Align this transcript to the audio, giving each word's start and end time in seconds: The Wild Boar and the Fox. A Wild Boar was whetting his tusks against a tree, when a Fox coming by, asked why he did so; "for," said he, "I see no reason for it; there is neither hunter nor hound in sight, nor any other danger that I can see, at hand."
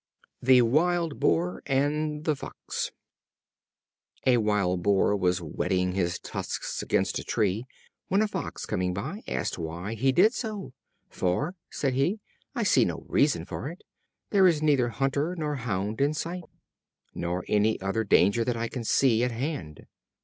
The 0.41 0.63
Wild 0.63 1.19
Boar 1.19 1.61
and 1.67 2.23
the 2.23 2.35
Fox. 2.35 2.89
A 4.25 4.37
Wild 4.37 4.81
Boar 4.81 5.15
was 5.15 5.37
whetting 5.41 5.91
his 5.91 6.17
tusks 6.17 6.81
against 6.81 7.19
a 7.19 7.23
tree, 7.23 7.67
when 8.07 8.23
a 8.23 8.27
Fox 8.27 8.65
coming 8.65 8.95
by, 8.95 9.21
asked 9.27 9.59
why 9.59 9.93
he 9.93 10.11
did 10.11 10.33
so; 10.33 10.73
"for," 11.11 11.53
said 11.69 11.93
he, 11.93 12.19
"I 12.55 12.63
see 12.63 12.83
no 12.83 13.05
reason 13.09 13.45
for 13.45 13.69
it; 13.69 13.83
there 14.31 14.47
is 14.47 14.63
neither 14.63 14.89
hunter 14.89 15.35
nor 15.37 15.57
hound 15.57 16.01
in 16.01 16.15
sight, 16.15 16.45
nor 17.13 17.45
any 17.47 17.79
other 17.79 18.03
danger 18.03 18.43
that 18.43 18.57
I 18.57 18.69
can 18.69 18.83
see, 18.83 19.23
at 19.23 19.29
hand." 19.31 19.85